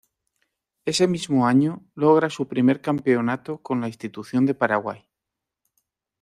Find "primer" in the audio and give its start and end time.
2.47-2.81